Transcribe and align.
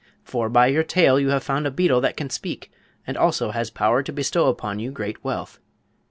For 0.23 0.49
by 0.49 0.65
your 0.65 0.81
tale 0.81 1.19
you 1.19 1.29
have 1.29 1.43
found 1.43 1.67
a 1.67 1.69
beetle 1.69 2.01
that 2.01 2.17
can 2.17 2.31
speak 2.31 2.71
and 3.05 3.15
also 3.15 3.51
has 3.51 3.69
power 3.69 4.01
to 4.01 4.11
bestow 4.11 4.47
upon 4.47 4.79
you 4.79 4.89
great 4.89 5.23
wealth." 5.23 5.59